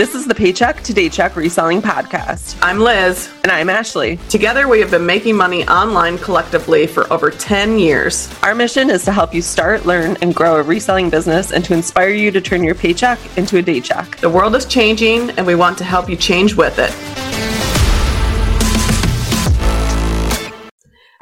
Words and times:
This 0.00 0.14
is 0.14 0.26
the 0.26 0.34
Paycheck 0.34 0.80
to 0.84 0.94
Daycheck 0.94 1.36
Reselling 1.36 1.82
Podcast. 1.82 2.58
I'm 2.62 2.78
Liz. 2.78 3.28
And 3.42 3.52
I'm 3.52 3.68
Ashley. 3.68 4.16
Together, 4.30 4.66
we 4.66 4.80
have 4.80 4.90
been 4.90 5.04
making 5.04 5.36
money 5.36 5.68
online 5.68 6.16
collectively 6.16 6.86
for 6.86 7.12
over 7.12 7.30
10 7.30 7.78
years. 7.78 8.32
Our 8.42 8.54
mission 8.54 8.88
is 8.88 9.04
to 9.04 9.12
help 9.12 9.34
you 9.34 9.42
start, 9.42 9.84
learn, 9.84 10.16
and 10.22 10.34
grow 10.34 10.56
a 10.56 10.62
reselling 10.62 11.10
business 11.10 11.52
and 11.52 11.62
to 11.66 11.74
inspire 11.74 12.08
you 12.08 12.30
to 12.30 12.40
turn 12.40 12.64
your 12.64 12.74
paycheck 12.74 13.18
into 13.36 13.58
a 13.58 13.62
daycheck. 13.62 14.16
The 14.16 14.30
world 14.30 14.56
is 14.56 14.64
changing, 14.64 15.32
and 15.32 15.46
we 15.46 15.54
want 15.54 15.76
to 15.76 15.84
help 15.84 16.08
you 16.08 16.16
change 16.16 16.54
with 16.54 16.78
it. 16.78 16.94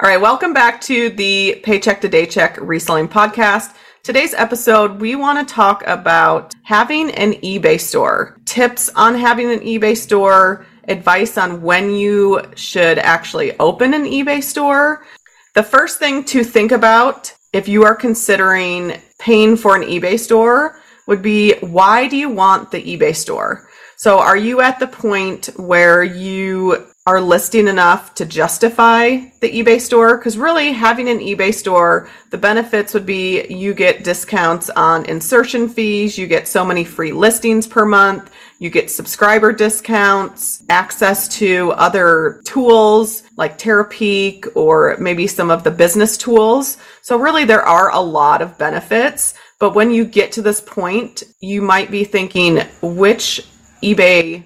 All 0.01 0.09
right, 0.09 0.21
welcome 0.21 0.53
back 0.53 0.79
to 0.83 1.09
the 1.09 1.59
Paycheck 1.63 1.99
to 1.99 2.07
Daycheck 2.07 2.57
Reselling 2.61 3.09
Podcast. 3.09 3.75
Today's 4.01 4.33
episode, 4.33 5.01
we 5.01 5.15
want 5.15 5.45
to 5.45 5.53
talk 5.53 5.83
about 5.85 6.55
having 6.63 7.11
an 7.11 7.33
eBay 7.33 7.77
store, 7.79 8.38
tips 8.49 8.89
on 8.95 9.13
having 9.13 9.51
an 9.51 9.59
eBay 9.59 9.95
store, 9.95 10.65
advice 10.87 11.37
on 11.37 11.61
when 11.61 11.93
you 11.93 12.41
should 12.55 12.97
actually 12.97 13.57
open 13.59 13.93
an 13.93 14.05
eBay 14.05 14.41
store. 14.41 15.05
The 15.53 15.61
first 15.61 15.99
thing 15.99 16.23
to 16.25 16.43
think 16.43 16.71
about 16.71 17.31
if 17.53 17.67
you 17.67 17.83
are 17.83 17.93
considering 17.93 18.99
paying 19.19 19.55
for 19.55 19.75
an 19.75 19.83
eBay 19.83 20.19
store 20.19 20.79
would 21.07 21.21
be 21.21 21.53
why 21.59 22.07
do 22.07 22.17
you 22.17 22.29
want 22.29 22.71
the 22.71 22.81
eBay 22.81 23.15
store? 23.15 23.69
So, 23.97 24.19
are 24.19 24.37
you 24.37 24.61
at 24.61 24.79
the 24.79 24.87
point 24.87 25.47
where 25.57 26.03
you 26.03 26.87
are 27.05 27.21
listing 27.21 27.67
enough 27.67 28.13
to 28.15 28.25
justify 28.25 29.17
the 29.39 29.49
eBay 29.49 29.81
store? 29.81 30.17
Because 30.17 30.37
really, 30.37 30.71
having 30.71 31.09
an 31.09 31.19
eBay 31.19 31.53
store, 31.53 32.09
the 32.29 32.37
benefits 32.37 32.93
would 32.93 33.05
be 33.05 33.47
you 33.47 33.73
get 33.73 34.03
discounts 34.03 34.69
on 34.71 35.05
insertion 35.05 35.67
fees, 35.67 36.17
you 36.17 36.27
get 36.27 36.47
so 36.47 36.63
many 36.63 36.83
free 36.83 37.11
listings 37.11 37.65
per 37.65 37.85
month, 37.85 38.31
you 38.59 38.69
get 38.69 38.91
subscriber 38.91 39.51
discounts, 39.51 40.63
access 40.69 41.27
to 41.39 41.71
other 41.71 42.41
tools 42.43 43.23
like 43.37 43.57
Terapeak 43.57 44.47
or 44.55 44.95
maybe 44.99 45.25
some 45.25 45.49
of 45.49 45.63
the 45.63 45.71
business 45.71 46.17
tools. 46.17 46.77
So, 47.01 47.17
really, 47.17 47.45
there 47.45 47.63
are 47.63 47.91
a 47.91 47.99
lot 47.99 48.41
of 48.41 48.57
benefits. 48.57 49.33
But 49.59 49.75
when 49.75 49.91
you 49.91 50.05
get 50.05 50.31
to 50.33 50.41
this 50.41 50.61
point, 50.61 51.23
you 51.41 51.61
might 51.61 51.91
be 51.91 52.05
thinking, 52.05 52.59
which 52.81 53.45
eBay 53.83 54.45